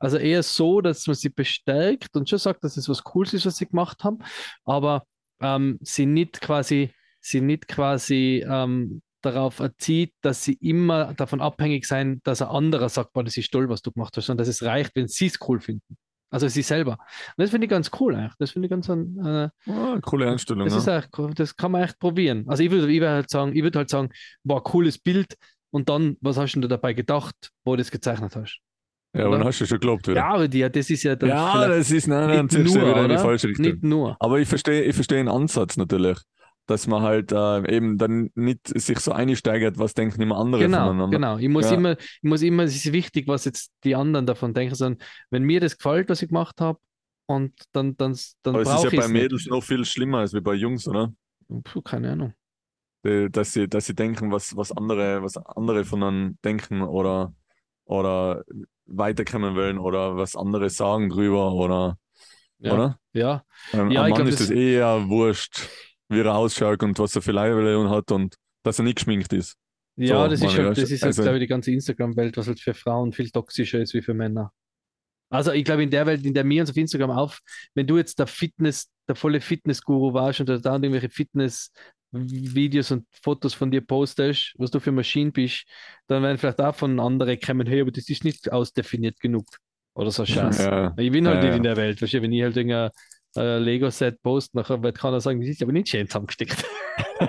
Also 0.00 0.16
eher 0.16 0.42
so, 0.42 0.80
dass 0.80 1.06
man 1.06 1.14
sie 1.14 1.28
bestärkt 1.28 2.16
und 2.16 2.28
schon 2.28 2.38
sagt, 2.38 2.64
dass 2.64 2.76
es 2.76 2.88
was 2.88 3.04
Cooles 3.04 3.34
ist, 3.34 3.46
was 3.46 3.56
sie 3.56 3.66
gemacht 3.66 4.02
haben, 4.02 4.18
aber 4.64 5.04
ähm, 5.40 5.78
sie 5.82 6.06
nicht 6.06 6.40
quasi, 6.40 6.90
sie 7.20 7.40
nicht 7.40 7.68
quasi 7.68 8.44
ähm, 8.48 9.02
darauf 9.20 9.60
erzieht, 9.60 10.12
dass 10.20 10.44
sie 10.44 10.54
immer 10.54 11.14
davon 11.14 11.40
abhängig 11.40 11.86
sein, 11.86 12.20
dass 12.24 12.42
ein 12.42 12.48
anderer 12.48 12.88
sagt, 12.88 13.12
boah, 13.12 13.24
das 13.24 13.36
ist 13.36 13.50
toll, 13.52 13.68
was 13.68 13.82
du 13.82 13.92
gemacht 13.92 14.16
hast, 14.16 14.26
sondern 14.26 14.44
dass 14.44 14.54
es 14.54 14.62
reicht, 14.62 14.94
wenn 14.96 15.08
sie 15.08 15.26
es 15.26 15.38
cool 15.48 15.60
finden. 15.60 15.96
Also 16.30 16.48
sie 16.48 16.62
selber. 16.62 16.92
Und 16.92 16.98
das 17.42 17.50
finde 17.50 17.66
ich 17.66 17.70
ganz 17.70 17.90
cool 18.00 18.14
eigentlich. 18.16 18.32
Das 18.38 18.50
finde 18.50 18.66
ich 18.66 18.70
ganz 18.70 18.88
äh, 18.88 19.48
Ah, 19.70 19.98
coole 20.02 20.30
Einstellung. 20.30 20.64
das 20.64 20.74
ist 20.74 20.86
ja. 20.86 20.98
echt, 20.98 21.10
cool. 21.18 21.32
das 21.34 21.54
kann 21.56 21.70
man 21.72 21.82
echt 21.84 21.98
probieren. 21.98 22.44
Also 22.48 22.62
ich 22.62 22.70
würde 22.70 22.90
ich 22.92 23.00
würd 23.00 23.10
halt 23.10 23.30
sagen, 23.30 23.54
ich 23.54 23.62
würde 23.62 23.78
halt 23.78 23.90
sagen, 23.90 24.10
boah, 24.42 24.62
cooles 24.64 24.98
Bild 24.98 25.34
und 25.70 25.88
dann, 25.88 26.16
was 26.20 26.36
hast 26.36 26.54
du 26.54 26.60
denn 26.60 26.70
dabei 26.70 26.92
gedacht, 26.92 27.34
wo 27.64 27.72
du 27.72 27.78
das 27.78 27.90
gezeichnet 27.90 28.34
hast? 28.36 28.58
ja, 29.14 29.20
aber 29.22 29.28
oder? 29.30 29.38
dann 29.38 29.46
hast 29.46 29.60
du 29.60 29.66
schon 29.66 29.78
geglaubt 29.78 30.08
wieder. 30.08 30.16
Ja, 30.16 30.28
aber 30.34 30.48
die, 30.48 30.68
das 30.68 30.90
ist 30.90 31.04
ja 31.04 31.14
dann 31.14 31.28
Ja, 31.28 31.68
das 31.68 31.90
ist, 31.92 32.08
nein, 32.08 32.48
dann 32.48 32.62
nicht 32.62 32.74
nur, 32.74 32.82
wieder 32.88 33.02
in 33.02 33.08
die 33.10 33.14
oder? 33.14 33.22
falsche 33.22 33.48
Richtung. 33.48 33.64
Nicht 33.66 33.82
nur. 33.84 34.16
Aber 34.18 34.40
ich 34.40 34.48
verstehe, 34.48 34.82
ich 34.82 34.94
verstehe 34.94 35.18
den 35.18 35.28
Ansatz 35.28 35.76
natürlich, 35.76 36.18
dass 36.66 36.86
man 36.86 37.02
halt 37.02 37.32
äh, 37.32 37.74
eben 37.76 37.98
dann 37.98 38.30
nicht 38.34 38.68
sich 38.68 38.98
so 39.00 39.12
einsteigert, 39.12 39.78
was 39.78 39.94
denken 39.94 40.22
immer 40.22 40.38
andere 40.38 40.62
Genau, 40.62 40.86
voneinander. 40.86 41.16
genau. 41.16 41.38
Ich 41.38 41.48
muss 41.48 41.66
Ja. 41.66 41.74
immer, 41.74 41.98
ich 41.98 42.22
muss 42.22 42.42
immer, 42.42 42.62
es 42.64 42.74
ist 42.76 42.92
wichtig, 42.92 43.28
was 43.28 43.44
jetzt 43.44 43.72
die 43.84 43.94
anderen 43.94 44.26
davon 44.26 44.54
denken, 44.54 44.74
sondern 44.74 45.02
wenn 45.30 45.42
mir 45.44 45.60
das 45.60 45.76
gefällt, 45.76 46.08
was 46.08 46.22
ich 46.22 46.28
gemacht 46.28 46.60
habe, 46.60 46.78
und 47.26 47.54
dann, 47.72 47.96
dann, 47.96 48.18
dann 48.42 48.54
Aber 48.54 48.62
es 48.62 48.68
ist 48.68 48.74
brauche 48.74 48.84
ja 48.84 48.90
ich 48.90 48.96
bei 48.96 49.04
es 49.06 49.12
nicht. 49.12 49.30
Mädels 49.30 49.46
noch 49.46 49.62
viel 49.62 49.84
schlimmer 49.84 50.18
als 50.18 50.34
wie 50.34 50.40
bei 50.40 50.54
Jungs, 50.54 50.86
oder? 50.86 51.12
Puh, 51.64 51.80
keine 51.82 52.12
Ahnung. 52.12 52.34
Dass 53.02 53.52
sie, 53.52 53.68
dass 53.68 53.84
sie 53.84 53.94
denken, 53.94 54.32
was, 54.32 54.56
was 54.56 54.72
andere, 54.72 55.22
was 55.22 55.36
andere 55.36 55.84
von 55.84 56.02
einem 56.02 56.38
denken 56.42 56.80
oder, 56.80 57.34
oder 57.84 58.44
weiterkommen 58.86 59.54
wollen 59.56 59.78
oder 59.78 60.16
was 60.16 60.36
andere 60.36 60.70
sagen 60.70 61.10
drüber 61.10 61.52
oder, 61.52 61.98
Ja. 62.58 62.72
oder? 62.72 62.98
Ja, 63.12 63.44
Ähm, 63.72 63.90
Ja, 63.90 64.08
ich 64.08 64.10
Mann 64.10 64.16
glaub, 64.16 64.28
ist 64.28 64.40
das- 64.40 64.48
das 64.48 64.50
eher 64.50 65.08
wurscht, 65.08 65.68
wie 66.08 66.20
er 66.20 66.34
ausschaut 66.34 66.82
und 66.82 66.98
was 66.98 67.14
er 67.16 67.22
für 67.22 67.32
Leibele 67.32 67.88
hat 67.90 68.10
und 68.12 68.34
dass 68.62 68.78
er 68.78 68.84
nicht 68.84 68.96
geschminkt 68.96 69.32
ist. 69.32 69.56
ja, 69.96 70.22
So, 70.24 70.28
das 70.30 70.40
ist 70.40 70.46
meine 70.56 70.68
halt, 70.68 70.78
das 70.78 70.90
ist 70.90 71.02
halt, 71.02 71.10
also- 71.10 71.22
glaube 71.22 71.38
ich, 71.38 71.42
die 71.42 71.46
ganze 71.48 71.70
Instagram-Welt, 71.72 72.36
was 72.36 72.46
halt 72.46 72.60
für 72.60 72.74
Frauen 72.74 73.12
viel 73.12 73.30
toxischer 73.30 73.80
ist 73.80 73.94
wie 73.94 74.02
für 74.02 74.14
Männer. 74.14 74.52
Also 75.30 75.52
ich 75.52 75.64
glaube, 75.64 75.82
in 75.82 75.90
der 75.90 76.06
Welt, 76.06 76.24
in 76.24 76.34
der 76.34 76.48
wir 76.48 76.60
uns 76.60 76.70
auf 76.70 76.76
Instagram 76.76 77.10
auf, 77.10 77.40
wenn 77.74 77.86
du 77.86 77.96
jetzt 77.96 78.18
der 78.18 78.26
Fitness, 78.26 78.90
der 79.08 79.16
volle 79.16 79.40
Fitness-Guru 79.40 80.12
warst 80.14 80.40
und 80.40 80.48
da 80.48 80.58
dann 80.58 80.82
irgendwelche 80.84 81.08
Fitness-Videos 82.12 82.90
und 82.92 83.06
Fotos 83.22 83.54
von 83.54 83.70
dir 83.70 83.80
postest, 83.80 84.54
was 84.58 84.70
du 84.70 84.80
für 84.80 84.92
Maschinen 84.92 85.32
bist, 85.32 85.64
dann 86.06 86.22
werden 86.22 86.38
vielleicht 86.38 86.60
auch 86.60 86.74
von 86.74 87.00
anderen 87.00 87.38
kommen, 87.40 87.66
hey, 87.66 87.80
aber 87.80 87.90
das 87.90 88.08
ist 88.08 88.24
nicht 88.24 88.52
ausdefiniert 88.52 89.18
genug. 89.20 89.46
Oder 89.96 90.10
so 90.10 90.24
Scheiß. 90.24 90.58
Ja, 90.58 90.94
Ich 90.98 91.10
bin 91.10 91.26
halt 91.26 91.36
Ja, 91.38 91.42
nicht 91.42 91.50
ja. 91.50 91.56
in 91.56 91.62
der 91.62 91.76
Welt, 91.76 92.00
weißt 92.02 92.14
du, 92.14 92.22
wenn 92.22 92.32
ich 92.32 92.42
halt 92.42 92.56
irgendein 92.56 92.90
äh, 93.36 93.58
Lego-Set 93.58 94.22
posten, 94.22 94.58
nachher 94.58 94.82
wird 94.82 94.96
keiner 94.98 95.20
sagen, 95.20 95.40
das 95.40 95.48
ist 95.50 95.62
aber 95.62 95.72
nicht 95.72 95.88
schön 95.88 96.06
zusammengesteckt. 96.06 96.64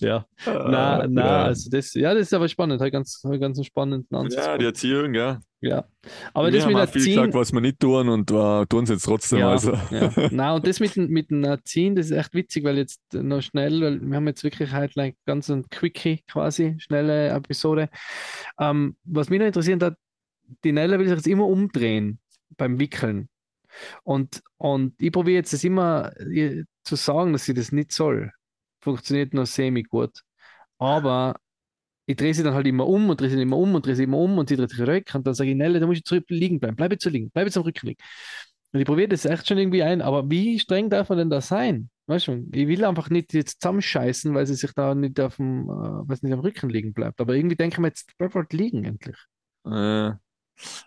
ja, 0.00 0.26
na, 0.46 1.06
na, 1.08 1.20
ja. 1.24 1.44
also 1.44 1.70
das, 1.70 1.94
ja, 1.94 2.12
das 2.14 2.22
ist 2.24 2.34
aber 2.34 2.48
spannend, 2.48 2.80
hat 2.80 2.92
ganz, 2.92 3.22
hat 3.24 3.40
ganz 3.40 3.58
einen 3.58 3.64
spannenden 3.64 4.16
Ansatz. 4.16 4.44
Ja, 4.46 4.58
die 4.58 4.64
Erziehung, 4.66 5.14
ja. 5.14 5.40
Ja. 5.60 5.84
Aber 6.34 6.50
wir 6.52 6.58
das 6.58 6.66
mit 6.66 6.74
auch 6.76 6.88
viel 6.88 7.00
Erziehen, 7.02 7.14
gesagt, 7.16 7.34
was 7.34 7.52
wir 7.52 7.60
nicht 7.60 7.78
tun 7.78 8.08
und 8.08 8.30
äh, 8.32 8.66
tun 8.66 8.84
es 8.84 8.90
jetzt 8.90 9.04
trotzdem. 9.04 9.38
ja, 9.38 9.50
Also. 9.50 9.72
ja. 9.90 10.10
Na, 10.32 10.54
und 10.56 10.66
das 10.66 10.80
mit, 10.80 10.96
dem- 10.96 11.08
mit 11.08 11.30
dem 11.30 11.44
Erziehen, 11.44 11.94
das 11.94 12.06
ist 12.06 12.12
echt 12.12 12.34
witzig, 12.34 12.64
weil 12.64 12.76
jetzt 12.78 13.00
noch 13.12 13.42
schnell, 13.42 13.80
weil 13.80 14.00
wir 14.00 14.16
haben 14.16 14.26
jetzt 14.26 14.42
wirklich 14.42 14.72
halt 14.72 14.96
like 14.96 15.16
ganz 15.24 15.48
ein 15.50 15.68
Quickie 15.70 16.24
quasi, 16.28 16.74
schnelle 16.78 17.28
Episode. 17.28 17.88
Ähm, 18.58 18.96
was 19.04 19.30
mich 19.30 19.38
noch 19.38 19.46
interessiert 19.46 19.82
hat, 19.82 19.94
die 20.64 20.72
Nella 20.72 20.98
will 20.98 21.06
sich 21.06 21.16
jetzt 21.16 21.28
immer 21.28 21.46
umdrehen 21.46 22.18
beim 22.56 22.78
Wickeln. 22.80 23.28
Und, 24.02 24.42
und 24.58 24.94
ich 25.00 25.12
probiere 25.12 25.36
jetzt 25.36 25.52
das 25.52 25.64
immer 25.64 26.12
ihr 26.30 26.64
zu 26.84 26.96
sagen, 26.96 27.32
dass 27.32 27.44
sie 27.44 27.54
das 27.54 27.72
nicht 27.72 27.92
soll. 27.92 28.32
Funktioniert 28.80 29.34
nur 29.34 29.46
semi-gut. 29.46 30.20
Aber 30.78 31.36
ich 32.06 32.16
drehe 32.16 32.34
sie 32.34 32.42
dann 32.42 32.54
halt 32.54 32.66
immer 32.66 32.86
um 32.86 33.10
und 33.10 33.20
drehe 33.20 33.30
sie 33.30 33.40
immer 33.40 33.56
um 33.58 33.74
und 33.74 33.86
drehe 33.86 33.94
sie 33.94 34.04
immer 34.04 34.18
um 34.18 34.38
und 34.38 34.48
sie 34.48 34.56
dreht 34.56 34.70
sich 34.70 34.78
weg. 34.86 35.14
Und 35.14 35.26
dann 35.26 35.34
sage 35.34 35.50
ich, 35.50 35.56
Nelle, 35.56 35.80
da 35.80 35.86
musst 35.86 36.00
du 36.00 36.04
zurück 36.04 36.24
liegen 36.28 36.60
bleiben. 36.60 36.76
Bleib 36.76 36.92
jetzt 36.92 37.04
so 37.04 37.10
liegen. 37.10 37.30
Bleib 37.30 37.46
jetzt 37.46 37.56
am 37.56 37.62
Rücken 37.62 37.86
liegen. 37.86 38.02
Und 38.72 38.80
ich 38.80 38.86
probiere 38.86 39.08
das 39.08 39.24
echt 39.24 39.46
schon 39.46 39.58
irgendwie 39.58 39.82
ein. 39.82 40.02
Aber 40.02 40.28
wie 40.30 40.58
streng 40.58 40.90
darf 40.90 41.08
man 41.10 41.18
denn 41.18 41.30
da 41.30 41.40
sein? 41.40 41.90
Weißt 42.06 42.28
du, 42.28 42.48
ich 42.52 42.66
will 42.66 42.84
einfach 42.84 43.10
nicht 43.10 43.32
jetzt 43.32 43.60
zusammenscheißen, 43.60 44.34
weil 44.34 44.46
sie 44.46 44.54
sich 44.54 44.72
da 44.74 44.94
nicht 44.94 45.20
auf 45.20 45.36
dem, 45.36 45.64
äh, 45.64 46.08
weiß 46.08 46.22
nicht, 46.22 46.32
am 46.32 46.40
Rücken 46.40 46.68
liegen 46.68 46.92
bleibt. 46.92 47.20
Aber 47.20 47.34
irgendwie 47.34 47.56
denke 47.56 47.74
ich 47.74 47.78
mir 47.78 47.88
jetzt, 47.88 48.10
bleib 48.18 48.34
halt 48.34 48.52
liegen 48.52 48.84
endlich. 48.84 49.16
Äh, 49.64 50.12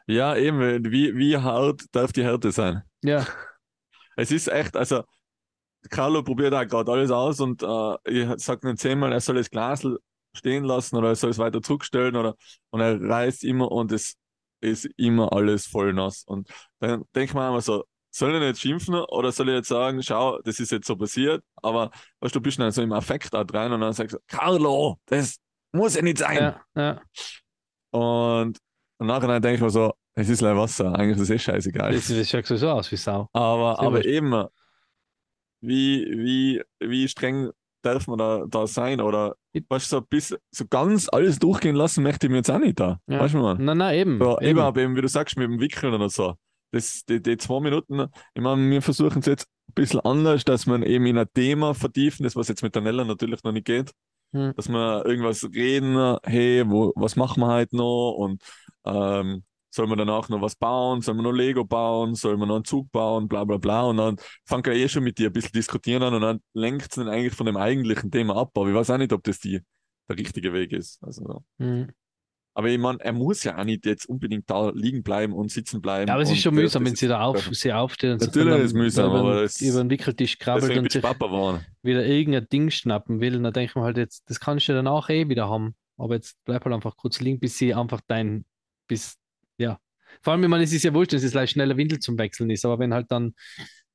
ja, 0.07 0.35
eben, 0.35 0.91
wie, 0.91 1.15
wie 1.15 1.37
hart 1.37 1.83
darf 1.91 2.11
die 2.11 2.23
Härte 2.23 2.51
sein? 2.51 2.83
Ja, 3.03 3.25
Es 4.15 4.31
ist 4.31 4.47
echt, 4.47 4.75
also 4.75 5.03
Carlo 5.89 6.23
probiert 6.23 6.53
auch 6.53 6.65
gerade 6.65 6.91
alles 6.91 7.11
aus 7.11 7.39
und 7.39 7.61
äh, 7.61 7.95
ich 8.05 8.43
sag 8.43 8.63
ihm 8.63 8.77
zehnmal, 8.77 9.11
er 9.11 9.19
soll 9.21 9.35
das 9.35 9.49
Glas 9.49 9.85
stehen 10.33 10.63
lassen 10.63 10.95
oder 10.95 11.09
er 11.09 11.15
soll 11.15 11.29
es 11.31 11.37
weiter 11.37 11.61
zurückstellen 11.61 12.15
oder 12.15 12.35
und 12.71 12.81
er 12.81 12.99
reißt 13.01 13.43
immer 13.43 13.71
und 13.71 13.91
es 13.91 14.15
ist 14.61 14.85
immer 14.97 15.31
alles 15.31 15.67
voll 15.67 15.93
nass. 15.93 16.23
Und 16.25 16.49
dann 16.79 17.03
denkt 17.13 17.33
man 17.33 17.49
immer 17.49 17.61
so, 17.61 17.83
soll 18.09 18.33
ich 18.35 18.41
nicht 18.41 18.59
schimpfen 18.59 18.95
oder 18.95 19.31
soll 19.31 19.49
ich 19.49 19.55
jetzt 19.55 19.67
sagen, 19.67 20.01
schau, 20.01 20.39
das 20.41 20.59
ist 20.59 20.71
jetzt 20.71 20.87
so 20.87 20.95
passiert, 20.95 21.43
aber 21.57 21.91
weißt, 22.21 22.33
du 22.33 22.39
du 22.39 22.43
bist 22.43 22.59
dann 22.59 22.71
so 22.71 22.81
im 22.81 22.93
Affekt 22.93 23.35
auch 23.35 23.45
rein 23.53 23.71
und 23.71 23.81
dann 23.81 23.93
sagst 23.93 24.15
du, 24.15 24.19
Carlo, 24.27 24.97
das 25.05 25.37
muss 25.71 25.95
ja 25.95 26.01
nicht 26.01 26.17
sein. 26.17 26.37
ja, 26.37 26.61
ja. 26.75 27.01
Und 27.91 28.57
im 28.99 29.07
Nachhinein 29.07 29.41
denke 29.41 29.55
ich 29.55 29.61
mir 29.61 29.69
so, 29.69 29.93
es 30.13 30.29
ist 30.29 30.41
leider 30.41 30.57
Wasser, 30.57 30.93
eigentlich 30.97 31.17
ist 31.17 31.23
es 31.23 31.29
eh 31.29 31.39
scheißegal. 31.39 31.93
Das, 31.93 32.07
das 32.07 32.29
schaut 32.29 32.45
so 32.45 32.69
aus 32.69 32.91
wie 32.91 32.95
Sau. 32.95 33.27
Aber, 33.33 33.79
aber 33.79 34.05
eben, 34.05 34.45
wie, 35.61 36.05
wie, 36.05 36.61
wie 36.79 37.07
streng 37.07 37.51
darf 37.81 38.07
man 38.07 38.17
da, 38.17 38.45
da 38.47 38.67
sein? 38.67 39.01
Oder 39.01 39.35
weißt 39.53 39.91
du, 39.91 39.97
so, 39.97 40.01
bis, 40.01 40.35
so 40.51 40.65
ganz 40.69 41.09
alles 41.09 41.39
durchgehen 41.39 41.75
lassen 41.75 42.03
möchte 42.03 42.27
ich 42.27 42.31
mir 42.31 42.37
jetzt 42.37 42.51
auch 42.51 42.59
nicht 42.59 42.79
da. 42.79 42.99
Ja. 43.07 43.19
Weißt 43.19 43.33
du, 43.33 43.39
man? 43.39 43.63
Nein, 43.63 43.77
nein, 43.77 43.95
eben. 43.95 44.19
So, 44.19 44.39
eben. 44.39 44.77
eben, 44.77 44.95
wie 44.95 45.01
du 45.01 45.07
sagst, 45.07 45.37
mit 45.37 45.47
dem 45.47 45.59
Wickeln 45.59 45.93
oder 45.93 46.09
so. 46.09 46.35
Das, 46.71 47.03
die, 47.05 47.21
die 47.21 47.37
zwei 47.37 47.59
Minuten, 47.59 48.07
ich 48.33 48.41
meine, 48.41 48.69
wir 48.69 48.81
versuchen 48.81 49.19
es 49.19 49.25
jetzt 49.25 49.47
ein 49.69 49.73
bisschen 49.75 49.99
anders, 50.01 50.43
dass 50.45 50.65
man 50.65 50.83
eben 50.83 51.05
in 51.05 51.17
ein 51.17 51.27
Thema 51.33 51.73
vertiefen, 51.73 52.23
das 52.23 52.35
was 52.35 52.47
jetzt 52.47 52.63
mit 52.63 52.75
der 52.75 52.81
Nella 52.81 53.05
natürlich 53.05 53.43
noch 53.43 53.51
nicht 53.51 53.65
geht, 53.65 53.91
Hm. 54.35 54.53
dass 54.55 54.67
wir 54.67 55.05
irgendwas 55.05 55.43
reden, 55.53 56.17
hey, 56.23 56.63
wo, 56.67 56.91
was 56.95 57.15
machen 57.15 57.39
wir 57.41 57.47
heute 57.53 57.77
noch 57.77 58.15
und 58.17 58.41
ähm, 58.85 59.43
soll 59.69 59.87
man 59.87 59.97
danach 59.97 60.29
noch 60.29 60.41
was 60.41 60.55
bauen, 60.55 61.01
soll 61.01 61.15
man 61.15 61.25
noch 61.25 61.33
Lego 61.33 61.65
bauen, 61.65 62.15
soll 62.15 62.37
man 62.37 62.47
noch 62.47 62.55
einen 62.55 62.63
Zug 62.65 62.89
bauen, 62.91 63.27
bla 63.27 63.43
bla 63.43 63.57
bla 63.57 63.83
und 63.83 63.97
dann 63.97 64.15
fangen 64.45 64.65
wir 64.65 64.73
eh 64.73 64.87
schon 64.87 65.03
mit 65.03 65.17
dir 65.17 65.27
ein 65.29 65.33
bisschen 65.33 65.51
diskutieren 65.51 66.01
an 66.03 66.13
und 66.13 66.21
dann 66.21 66.39
lenkt 66.53 66.83
es 66.83 66.89
dann 66.95 67.09
eigentlich 67.09 67.33
von 67.33 67.45
dem 67.45 67.57
eigentlichen 67.57 68.09
Thema 68.09 68.37
ab, 68.37 68.51
aber 68.57 68.69
ich 68.69 68.75
weiß 68.75 68.89
auch 68.91 68.97
nicht, 68.97 69.11
ob 69.11 69.23
das 69.23 69.39
die, 69.39 69.59
der 70.09 70.17
richtige 70.17 70.53
Weg 70.53 70.71
ist. 70.71 71.03
Also, 71.03 71.43
Hm. 71.59 71.89
aber 72.53 72.69
ich 72.69 72.79
meine, 72.79 72.99
er 73.01 73.11
muss 73.11 73.43
ja 73.43 73.57
auch 73.57 73.65
nicht 73.65 73.85
jetzt 73.85 74.05
unbedingt 74.05 74.49
da 74.49 74.69
liegen 74.69 75.03
bleiben 75.03 75.33
und 75.33 75.51
sitzen 75.51 75.81
bleiben. 75.81 76.07
Ja, 76.07 76.13
aber 76.13 76.23
es 76.23 76.31
ist 76.31 76.41
schon 76.41 76.55
mühsam, 76.55 76.85
wenn 76.85 76.95
sie 76.95 77.09
da 77.09 77.21
auf, 77.21 77.49
sie 77.51 77.73
aufsteht 77.73 78.13
und 78.13 78.21
Natürlich 78.21 78.49
dann 78.53 78.61
ist 78.61 78.67
es 78.67 78.73
mühsam, 78.73 79.09
über, 79.11 79.19
aber 79.19 79.41
das- 79.41 79.59
über 79.59 79.79
den 79.83 79.89
Wickeltisch 79.89 80.37
krabbelt 80.37 80.77
und 80.77 80.89
sich 80.89 81.03
wieder 81.83 82.05
irgendein 82.05 82.47
Ding 82.47 82.69
schnappen 82.69 83.19
will. 83.19 83.41
Dann 83.41 83.51
denke 83.51 83.71
ich 83.71 83.75
mir 83.75 83.83
halt 83.83 83.97
jetzt, 83.97 84.29
das 84.29 84.39
kannst 84.39 84.69
du 84.69 84.73
danach 84.73 85.09
eh 85.09 85.27
wieder 85.27 85.49
haben. 85.49 85.75
Aber 85.97 86.15
jetzt 86.15 86.37
bleib 86.45 86.63
halt 86.63 86.73
einfach 86.73 86.95
kurz 86.95 87.19
liegen, 87.19 87.39
bis 87.39 87.57
sie 87.57 87.73
einfach 87.73 88.01
dein, 88.07 88.45
bis, 88.87 89.17
ja. 89.57 89.79
Vor 90.21 90.33
allem, 90.33 90.43
ich 90.43 90.49
meine, 90.49 90.63
es 90.63 90.73
ist 90.73 90.83
ja 90.83 90.93
wurscht, 90.93 91.13
dass 91.13 91.23
es 91.23 91.33
leicht 91.33 91.53
schneller 91.53 91.77
Windel 91.77 91.99
zum 91.99 92.17
Wechseln 92.17 92.49
ist, 92.49 92.65
aber 92.65 92.79
wenn 92.79 92.93
halt 92.93 93.11
dann 93.11 93.33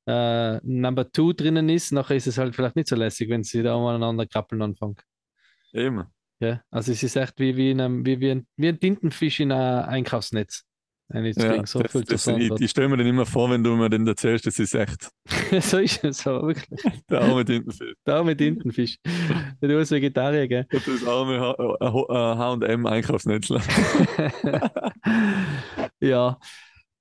äh, 0.05 0.59
Number 0.63 1.11
Two 1.11 1.33
drinnen 1.33 1.69
ist, 1.69 1.91
nachher 1.91 2.15
ist 2.15 2.27
es 2.27 2.37
halt 2.37 2.55
vielleicht 2.55 2.75
nicht 2.75 2.87
so 2.87 2.95
lässig, 2.95 3.29
wenn 3.29 3.43
sie 3.43 3.63
da 3.63 3.75
umeinander 3.75 4.25
krabbeln 4.25 4.61
anfangen. 4.61 4.97
Eben. 5.73 6.05
Ja, 6.39 6.61
also 6.71 6.91
es 6.91 7.03
ist 7.03 7.15
echt 7.15 7.39
wie, 7.39 7.55
wie, 7.55 7.71
in 7.71 7.81
einem, 7.81 8.05
wie, 8.05 8.19
wie, 8.19 8.31
ein, 8.31 8.47
wie 8.57 8.69
ein 8.69 8.79
Tintenfisch 8.79 9.39
in 9.39 9.51
einem 9.51 9.87
Einkaufsnetz. 9.87 10.63
Eine 11.13 11.31
zu 11.33 11.45
Ja. 11.45 11.65
So 11.65 11.79
das, 11.79 11.91
fühlt 11.91 12.11
das, 12.11 12.23
sich 12.23 12.37
ich, 12.37 12.51
ich 12.61 12.69
stelle 12.71 12.89
mir 12.89 12.97
den 12.97 13.07
immer 13.07 13.25
vor, 13.25 13.49
wenn 13.49 13.63
du 13.63 13.75
mir 13.75 13.89
den 13.89 14.07
erzählst, 14.07 14.45
das 14.45 14.59
ist 14.59 14.73
echt 14.75 15.09
So 15.61 15.79
ist 15.79 16.03
es 16.03 16.19
so, 16.19 16.41
wirklich. 16.47 16.81
der 17.09 17.21
arme 17.21 17.43
Tintenfisch. 17.45 17.93
Da 18.03 18.23
mit 18.23 18.37
Tintenfisch. 18.37 18.97
Du 19.59 19.77
als 19.77 19.91
Vegetarier, 19.91 20.47
gell? 20.47 20.65
Das 20.71 21.07
arme 21.07 21.39
H- 21.39 21.77
äh, 21.79 22.37
H&M 22.37 22.85
Einkaufsnetzler. 22.85 23.61
ja. 25.99 26.37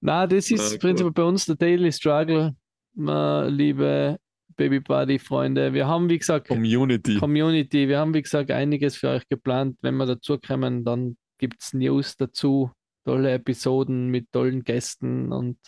Na, 0.01 0.27
das 0.27 0.51
ist 0.51 0.73
Ja, 0.73 0.79
prinzipiell 0.79 1.13
bei 1.13 1.23
uns 1.23 1.47
der 1.47 1.57
Daily 1.57 1.93
Struggle, 1.93 2.55
äh, 2.99 3.49
liebe 3.49 4.17
Baby 4.57 4.81
Buddy 4.81 5.19
Freunde. 5.19 5.73
Wir 5.73 5.87
haben, 5.87 6.09
wie 6.09 6.19
gesagt, 6.19 6.49
Community. 6.49 7.17
Community, 7.19 7.89
wir 7.89 7.99
haben, 7.99 8.13
wie 8.15 8.23
gesagt, 8.23 8.51
einiges 8.51 8.97
für 8.97 9.09
euch 9.11 9.29
geplant. 9.29 9.77
Wenn 9.83 9.97
wir 9.97 10.07
dazu 10.07 10.39
kommen, 10.39 10.85
dann 10.85 11.17
gibt 11.39 11.63
es 11.63 11.73
News 11.73 12.17
dazu, 12.17 12.71
tolle 13.05 13.33
Episoden 13.33 14.09
mit 14.09 14.31
tollen 14.33 14.63
Gästen 14.65 15.33
und 15.33 15.59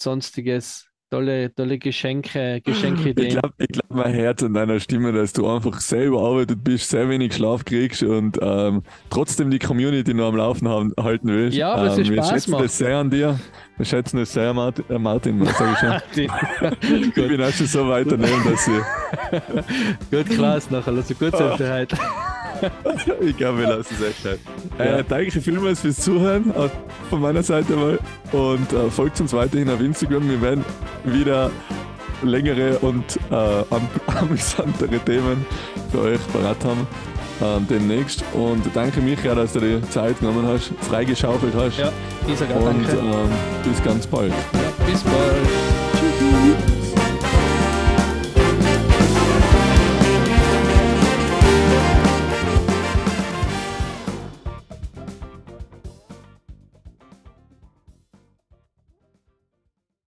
sonstiges. 0.00 0.86
Tolle, 1.10 1.54
tolle 1.54 1.78
Geschenke, 1.78 2.56
Ich 2.56 2.64
Geschenkideen. 2.64 3.28
glaube, 3.28 3.54
ich 3.58 3.68
glaub, 3.68 3.88
mein 3.90 4.12
Herz 4.14 4.42
an 4.42 4.52
deiner 4.54 4.80
Stimme, 4.80 5.12
dass 5.12 5.32
du 5.32 5.46
einfach 5.48 5.80
selber 5.80 6.20
arbeitet 6.20 6.64
bist, 6.64 6.90
sehr 6.90 7.08
wenig 7.08 7.34
Schlaf 7.34 7.64
kriegst 7.64 8.02
und 8.02 8.36
ähm, 8.42 8.82
trotzdem 9.10 9.48
die 9.48 9.60
Community 9.60 10.12
noch 10.12 10.26
am 10.28 10.36
Laufen 10.36 10.66
haben, 10.66 10.92
halten 10.98 11.28
willst. 11.28 11.56
Ja, 11.56 11.72
aber 11.74 11.86
es 11.88 11.98
ähm, 11.98 12.02
ist 12.04 12.10
wir 12.10 12.16
Spaß 12.16 12.30
schätzen 12.30 12.50
macht. 12.52 12.64
das 12.64 12.78
sehr 12.78 12.96
an 12.96 13.10
dir. 13.10 13.38
Wir 13.76 13.86
schätzen 13.86 14.18
es 14.18 14.32
sehr, 14.32 14.52
Martin. 14.54 14.84
Äh, 14.88 14.98
Martin 14.98 15.44
sag 15.44 16.02
ich 16.16 17.14
bin 17.14 17.42
auch 17.42 17.52
schon 17.52 17.66
so 17.66 17.86
weit 17.88 18.10
daneben, 18.10 18.42
dass 18.50 18.66
ich, 18.66 20.10
Gut, 20.10 20.30
Klaas, 20.30 20.68
nachher, 20.70 20.94
also 20.94 21.14
gut 21.14 21.36
sein 21.36 21.56
für 21.56 21.72
heute. 21.72 21.96
ich 23.20 23.36
glaube, 23.36 23.58
wir 23.58 23.68
lassen 23.68 23.94
es 23.98 24.02
echt. 24.02 24.40
Ja. 24.78 24.84
Äh, 24.84 25.04
danke 25.08 25.40
vielmals 25.40 25.80
fürs 25.80 26.00
Zuhören 26.00 26.52
von 27.10 27.20
meiner 27.20 27.42
Seite 27.42 27.74
mal 27.74 27.98
und 28.32 28.72
äh, 28.72 28.90
folgt 28.90 29.20
uns 29.20 29.32
weiterhin 29.32 29.70
auf 29.70 29.80
Instagram. 29.80 30.28
Wir 30.28 30.40
werden 30.40 30.64
wieder 31.04 31.50
längere 32.22 32.78
und 32.78 33.04
äh, 33.30 33.34
am 33.34 33.88
amüsantere 34.06 34.98
Themen 35.00 35.44
für 35.90 36.00
euch 36.00 36.20
parat 36.32 36.64
haben 36.64 36.86
ähm, 37.42 37.66
demnächst. 37.68 38.24
Und 38.32 38.64
danke 38.74 39.00
Micha, 39.00 39.34
dass 39.34 39.52
du 39.52 39.60
die 39.60 39.88
Zeit 39.90 40.18
genommen 40.18 40.46
hast, 40.46 40.72
freigeschaufelt 40.82 41.54
hast. 41.54 41.78
Ja, 41.78 41.92
ich 42.26 42.38
sage 42.38 42.54
und 42.54 42.88
ähm, 42.88 43.30
bis 43.64 43.82
ganz 43.82 44.06
bald. 44.06 44.30
Ja, 44.30 44.86
bis 44.86 45.02
bald. 45.02 45.14
Tschüss. 45.92 46.73